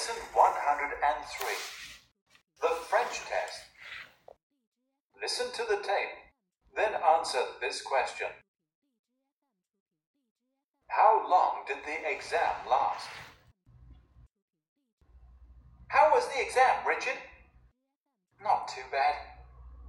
[0.00, 1.48] Lesson 103
[2.62, 3.60] The French Test.
[5.20, 6.16] Listen to the tape,
[6.74, 8.28] then answer this question
[10.88, 13.10] How long did the exam last?
[15.88, 17.20] How was the exam, Richard?
[18.42, 19.16] Not too bad.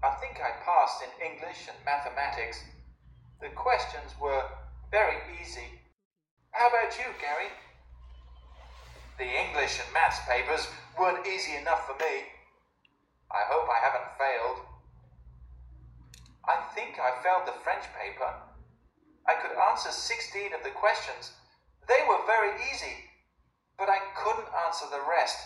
[0.03, 2.59] I think I passed in English and mathematics.
[3.39, 4.43] The questions were
[4.91, 5.79] very easy.
[6.51, 7.47] How about you, Gary?
[9.21, 10.65] The English and maths papers
[10.97, 12.25] weren't easy enough for me.
[13.29, 14.65] I hope I haven't failed.
[16.49, 18.33] I think I failed the French paper.
[19.29, 21.37] I could answer 16 of the questions.
[21.87, 22.97] They were very easy,
[23.77, 25.37] but I couldn't answer the rest.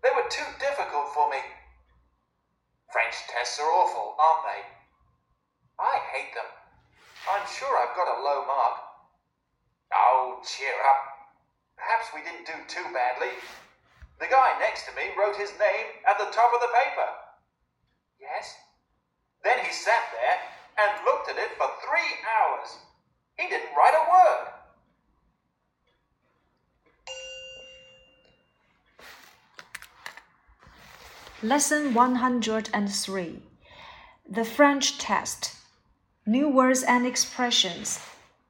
[0.00, 1.44] They were too difficult for me.
[2.88, 4.62] French tests are awful, aren't they?
[5.76, 6.48] I hate them.
[7.28, 8.80] I'm sure I've got a low mark.
[9.92, 11.13] Oh, cheer up.
[11.76, 13.34] Perhaps we didn't do too badly.
[14.20, 17.08] The guy next to me wrote his name at the top of the paper.
[18.20, 18.54] Yes?
[19.42, 20.38] Then he sat there
[20.78, 22.78] and looked at it for three hours.
[23.38, 24.54] He didn't write a word.
[31.42, 33.42] Lesson 103
[34.30, 35.54] The French Test
[36.24, 38.00] New Words and Expressions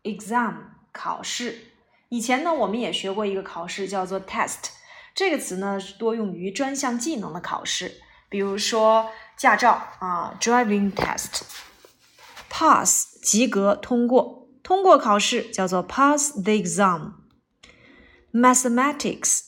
[0.05, 1.73] Exam 考试。
[2.14, 4.70] 以前呢，我们也学过一个考试，叫做 test。
[5.14, 19.42] 这个词呢，多用于专项技能的考试，比如说驾照啊，driving test。pass 及格通过，通过考试叫做 pass the exam。mathematics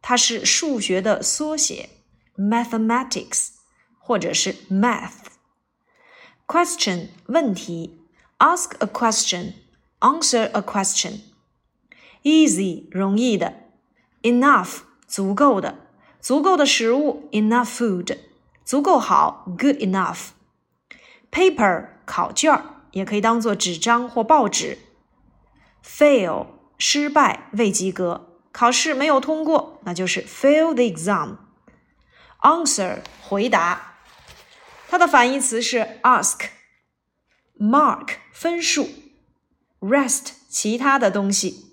[0.00, 1.90] 它是数学的缩写。
[2.36, 3.48] mathematics，
[3.98, 8.00] 或者是 math。question 问题，
[8.38, 11.22] ask a question，answer a question。
[12.22, 13.54] easy 容易的，
[14.22, 15.86] enough 足够的，
[16.20, 18.18] 足够的食物，enough food，
[18.64, 24.78] 足够好，good enough。paper 考卷也可以当做纸张或报纸。
[25.84, 26.46] fail
[26.78, 33.98] 失败未及格，考试没有通过，那就是 fail the exam。answer 回答，
[34.88, 38.88] 它的反义词是 ask。mark 分数，
[39.80, 41.71] rest 其他的东西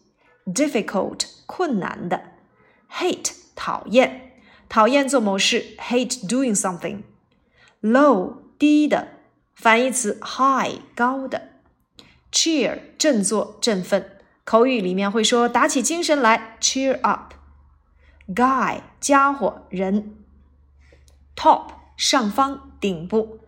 [0.50, 2.22] ，difficult 困难的，
[2.92, 4.34] hate 讨厌，
[4.68, 9.08] 讨厌做某事，hate doing something。low 低的，
[9.54, 11.50] 反义词 high 高的，
[12.32, 20.16] cheer 振作振奋，口语里面会说打起精神来，cheer up。guy 家伙人。
[21.36, 23.40] top 上方顶部，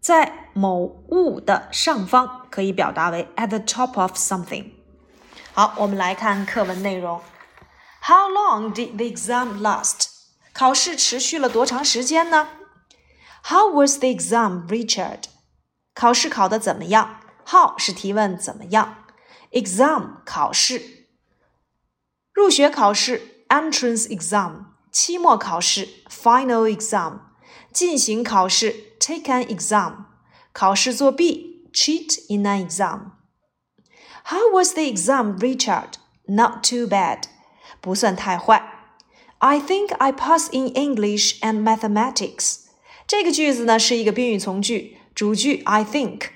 [0.00, 4.71] 在某物的上方可以表达为 at the top of something。
[5.52, 7.20] 好，我们来看课文内容。
[8.02, 10.06] How long did the exam last？
[10.52, 12.48] 考试持续了多长时间呢？
[13.44, 15.24] How was the exam, Richard？
[15.94, 17.20] 考试考得怎么样？
[17.46, 19.04] How 是提问怎么样？
[19.52, 21.06] Exam 考试，
[22.32, 27.20] 入学考试 entrance exam，期末考试 final exam。
[27.72, 30.04] 进行考试，take an exam，
[30.52, 33.12] 考试作弊，cheat in an exam。
[34.24, 35.94] How was the exam, Richard?
[36.26, 37.22] Not too bad，
[37.80, 38.62] 不算太坏。
[39.38, 42.58] I think I passed in English and mathematics。
[43.06, 46.28] 这个句子呢是一个宾语从句，主句 I think，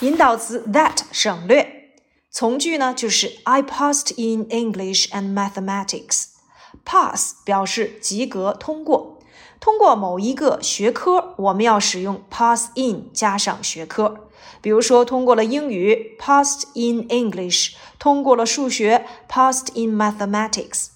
[0.00, 1.92] 引导词 that 省略，
[2.30, 9.17] 从句呢就是 I passed in English and mathematics。Pass 表示及格、通过。
[9.59, 14.27] 通过某一个学科，我们要使用 pass in 加上学科。
[14.61, 20.87] 比如说，通过了英语，passed in English；通过了数学，passed in mathematics。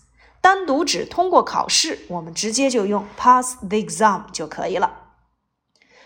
[0.42, 5.00] 单独指通过考试，我们直接就用 pass the exam 就可以了。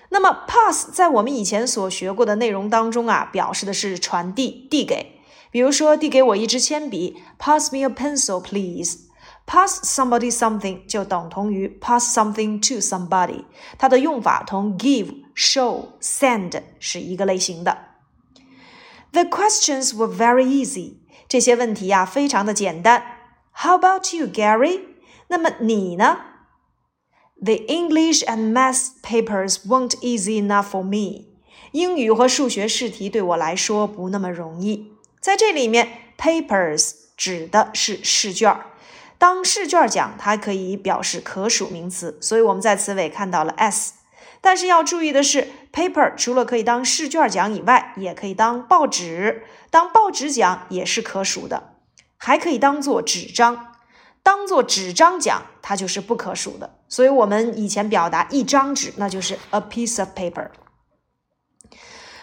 [0.09, 5.19] 那么，pass 在我们以前所学过的内容当中啊，表示的是传递、递给。
[5.49, 9.06] 比如说，递给我一支铅笔，pass me a pencil, please。
[9.46, 13.44] Pass somebody something 就等同于 pass something to somebody，
[13.78, 17.78] 它的用法同 give、show、send 是一个类型的。
[19.12, 20.94] The questions were very easy，
[21.28, 23.02] 这些问题呀、啊、非常的简单。
[23.52, 24.80] How about you, Gary？
[25.28, 26.18] 那么你呢？
[27.44, 31.26] The English and math papers weren't easy enough for me。
[31.72, 34.92] 英语和数学试题对我来说不那么容易。
[35.20, 38.66] 在这里面，papers 指的是试卷儿。
[39.17, 43.93] 当试卷讲，它可以表示可数名词，所以我们在词尾看到了 s。
[44.39, 51.73] 但是要注意的是，paper 除了可以当试卷讲以外，也可以当报纸，当报纸讲也是可数的，
[52.17, 53.73] 还可以当做纸张。
[54.21, 56.75] 当做纸张讲，它就是不可数的。
[56.87, 60.49] 所以我们以前表达一张纸，那就是 a piece of paper。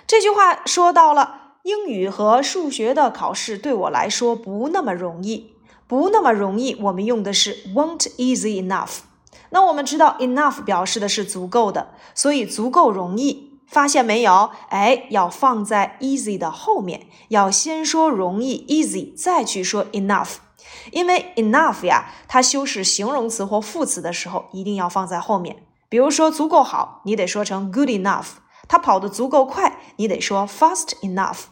[0.07, 5.54] 这句话说到了英语和数学的考试对我来说不那么容易，
[5.87, 6.75] 不那么容易。
[6.83, 9.01] 我们用的是 won't easy enough。
[9.51, 13.53] 那我们知道 enough 表示的是足够的，所以足够容易。
[13.67, 14.51] 发现没有？
[14.69, 20.35] 哎，要放在 easy 的后面，要先说容易 easy，再去说 enough。
[20.93, 25.65] 因为 enough 呀，它修饰形容词或副词的时候一定要放在后面。
[25.89, 28.25] 比如说足够好，你得说成 good enough；
[28.69, 31.45] 他跑得足够快，你得说 fast enough。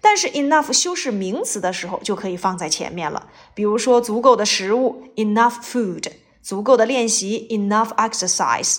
[0.00, 3.28] 但是 enough 修饰名词的时候就可以放在前面了。
[3.54, 6.10] 比如说足够的食物 enough food，
[6.42, 8.78] 足够的练习 enough exercise。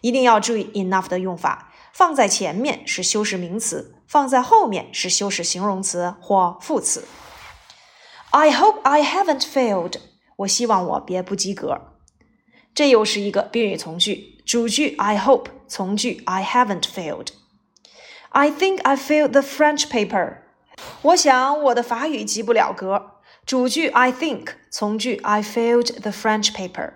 [0.00, 7.04] 一定要注意 enough 的用法，放在前面是修饰名词，放在后面是修饰形容词或副词。
[8.30, 9.96] I hope I haven't failed。
[10.36, 11.92] 我希望我别不及格。
[12.74, 20.38] 这又是一个宾语从句，主句 I hope，从句 I haven't failed。I think I failed the French paper。
[21.01, 23.11] 我想我的法语及不了格。
[23.45, 26.93] 主句 I think，从句 I failed the French paper。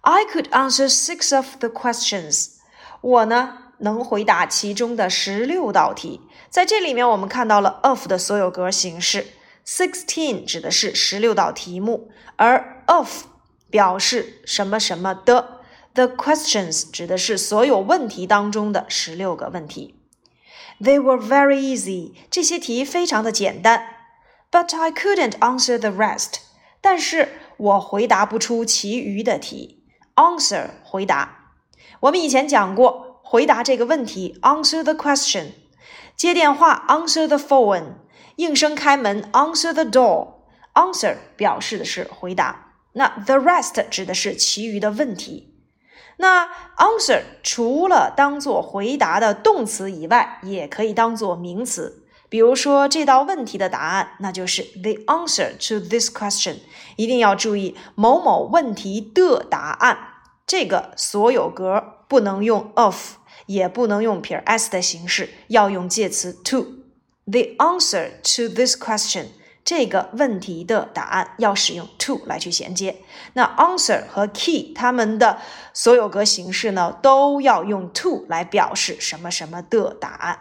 [0.00, 2.56] I could answer six of the questions。
[3.00, 6.20] 我呢能回答其中的十六道题。
[6.48, 9.28] 在这里面，我们看到了 of 的所有格形式。
[9.64, 13.24] Sixteen 指的是十六道题目，而 of
[13.70, 15.60] 表示什么什么的。
[15.94, 19.99] The questions 指的是所有问题当中的十六个问题。
[20.81, 23.87] They were very easy，这些题非常的简单。
[24.51, 26.35] But I couldn't answer the rest，
[26.81, 29.83] 但是我回答不出其余的题。
[30.15, 31.51] Answer 回答，
[32.01, 35.47] 我们以前讲过，回答这个问题，answer the question。
[36.15, 37.95] 接电话，answer the phone。
[38.37, 45.48] 应声开门，answer the door。answer 表示的是回答，那 the rest 指的是其余的问题。
[46.20, 46.46] 那
[46.76, 52.04] answer 除了当做回答的动词以外，也可以当做名词。
[52.28, 56.58] 比如说这道问题的答案，那就是 the answer to this question。
[56.96, 59.98] 一定要注意某某问题的答案，
[60.46, 63.14] 这个所有格不能用 of，
[63.46, 66.66] 也不能用撇 s 的形式，要用介词 to。
[67.24, 69.28] The answer to this question，
[69.64, 72.96] 这个问题的答案要使用 to 来去衔接。
[73.34, 75.38] 那 answer 和 key 它们的
[75.72, 80.38] 所有格形式呢，都要用 to 来表示什么什么的答案。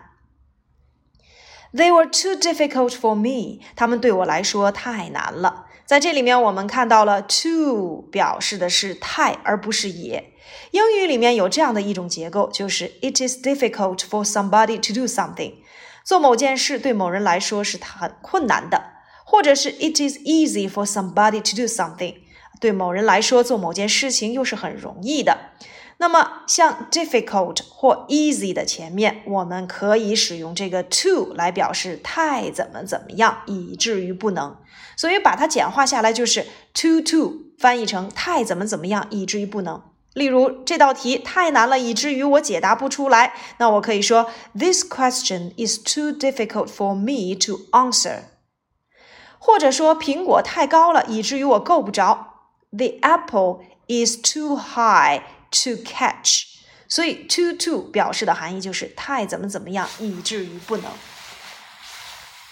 [1.71, 5.67] They were too difficult for me，他们对我来说太难了。
[5.85, 10.33] 在这里面，我们看到了 too 表示的是太，而不是也。
[10.71, 15.55] 英语里面有这样的一种结构，就是 It is difficult for somebody to do something。
[16.03, 18.93] 做某件事对某人来说是很困难的，
[19.29, 22.15] 或者是 It is easy for somebody to do something，
[22.59, 25.37] 对某人来说做某件事情又是很容易的。
[25.97, 34.57] 那么像 difficult 或 easy 的前面，我们可以使用这个 to 来表示太怎么怎么样，以至于不能。
[34.97, 39.81] 所以把它简化下来就是 too to，翻译成太怎么怎么样，以至于不能。
[40.13, 43.33] 例如这道题太难了，以至于我解答不出来。
[43.59, 48.21] 那我可以说，This question is too difficult for me to answer。
[49.39, 52.35] 或者说苹果太高了，以至于我够不着。
[52.71, 55.21] The apple is too high
[55.51, 56.43] to catch。
[56.87, 60.91] 所以 too too 表示的含义就是太怎么怎么样，以至于不能。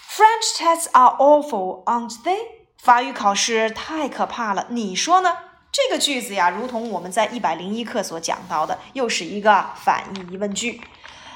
[0.08, 2.38] French tests are awful, aren't they？
[2.76, 5.36] 法语考试太可怕了，你说呢？
[5.70, 10.80] 这个句子呀，如同我们在一百零一课所讲到的，又是一个反义疑问句。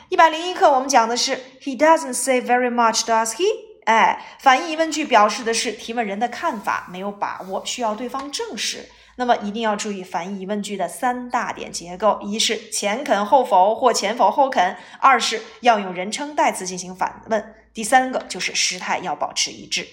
[0.08, 3.71] 一百零一课我们讲的是 He doesn't say very much, does he？
[3.84, 8.88] 哎，反义疑问句表示的是提问人的看法没有把握，需要对方证实。
[9.16, 17.42] 那么一定要注意反义疑问句的三大点结构：一是前肯后否或前否后肯；二是要用人称代词进行反问；
[17.74, 19.86] 第三个就是时态要保持一致。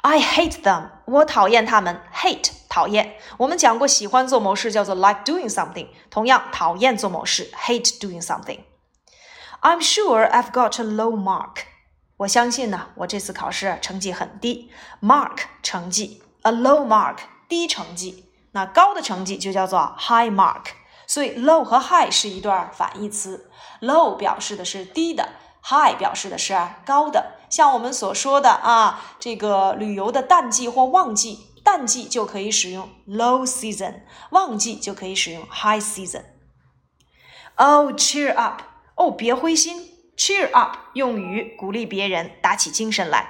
[0.00, 2.00] I hate them，我讨厌他们。
[2.14, 3.16] Hate 讨厌。
[3.36, 8.60] 我们讲过，喜欢做某事叫做 like doing something，同样讨厌做某事，hate doing something。
[9.60, 11.67] I'm sure I've got a low mark。
[12.18, 14.70] 我相信呢，我这次考试成绩很低。
[15.00, 17.16] Mark 成绩，a low mark
[17.48, 18.26] 低成绩。
[18.52, 20.66] 那高的成绩就叫做 high mark。
[21.06, 23.50] 所以 low 和 high 是一对反义词。
[23.80, 25.28] low 表示的是低的。
[25.60, 26.56] High 表示的是
[26.86, 36.22] 高的，像我们所说的啊，这个旅游的淡季或旺季，淡季就可以使用 low season，旺季就可以使用 high season。
[37.56, 38.62] Oh, cheer up！
[38.94, 43.29] 哦，别灰心 ，cheer up 用于鼓励别人，打起精神来。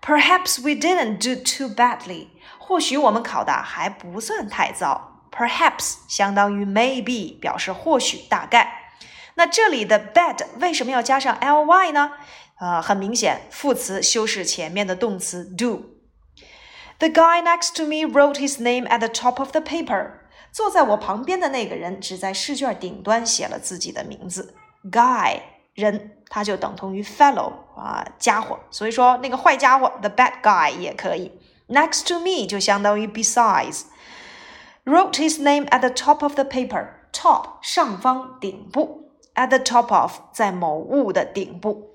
[0.00, 2.28] Perhaps we didn't do too badly.
[2.58, 5.26] 或许我们考的还不算太糟。
[5.30, 8.92] Perhaps 相当于 maybe，表示或许、大概。
[9.34, 12.12] 那这里的 bad 为什么要加上 ly 呢？
[12.58, 20.12] 呃，很明显，副词修饰前面的动词 do。The guy next to me wrote his name at the top of the paper。
[20.52, 24.54] 坐在我旁边的那个人只在试卷顶端写了自己的名字。
[24.90, 25.40] Guy
[25.74, 28.58] 人，他就等同于 fellow 啊，家伙。
[28.70, 31.32] 所以说那个坏家伙，the bad guy 也可以。
[31.68, 39.92] Next to me 就相当于 besides。Wrote his name at the top of the paper。Top 上方顶部，at the top
[39.92, 41.90] of 在某物的顶部。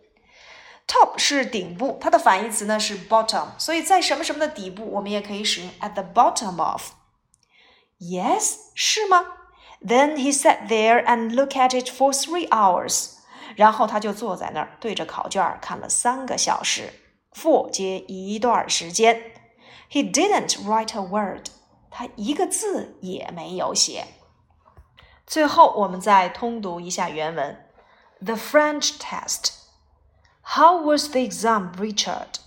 [0.88, 9.26] Top 是顶部，它的反义词呢是 bottom，所以在什么什么的底部，我们也可以使用 at the bottom of。Yes，是吗？
[9.82, 13.14] Then he sat there and looked at it for three hours。
[13.56, 16.94] 然后他就坐在那儿，对着考卷看了三个小时。
[17.34, 19.34] For 接一段时间。
[19.90, 21.48] He didn't write a word。
[21.90, 24.08] 他一个字也没有写。
[25.26, 27.66] 最后，我们再通读一下原文：
[28.20, 32.40] The French test。how was the exam, Richard?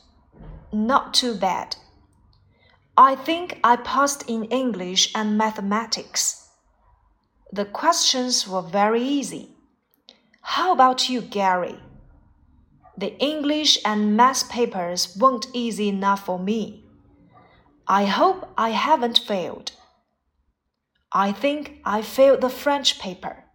[0.71, 1.77] Not too bad.
[2.95, 6.47] I think I passed in English and mathematics.
[7.53, 9.52] The questions were very easy.
[10.44, 11.80] How about you, Gary?
[12.98, 16.84] The English and math papers weren't easy enough for me.
[17.88, 19.72] I hope I haven't failed.
[21.12, 23.46] I think I failed the French paper.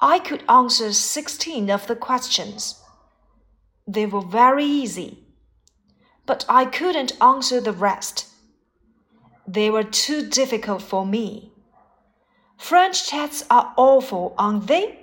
[0.00, 2.80] I could answer 16 of the questions.
[3.86, 5.26] They were very easy.
[6.24, 8.26] But I couldn't answer the rest.
[9.46, 11.52] They were too difficult for me.
[12.56, 14.97] French tests are awful, aren't they?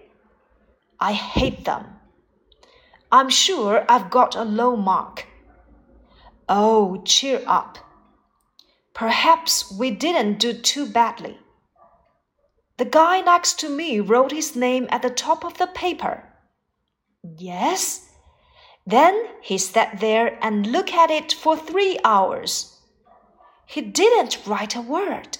[0.99, 1.85] I hate them.
[3.11, 5.25] I'm sure I've got a low mark.
[6.47, 7.77] Oh, cheer up.
[8.93, 11.37] Perhaps we didn't do too badly.
[12.77, 16.23] The guy next to me wrote his name at the top of the paper.
[17.37, 18.09] Yes,
[18.85, 22.77] then he sat there and looked at it for three hours.
[23.65, 25.37] He didn't write a word.